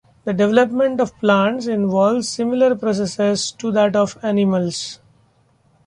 [0.23, 4.97] The development of plants involves similar processes to that of animals.